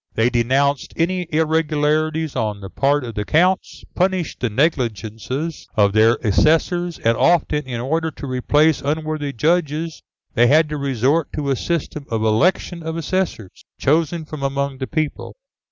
[0.15, 6.15] They denounced any irregularities on the part of the Counts, punished the negligences of their
[6.23, 10.01] assessors, and often, in order to replace unworthy judges,
[10.33, 14.87] they had to resort to a system of election of assessors, chosen from among the
[14.87, 15.35] people.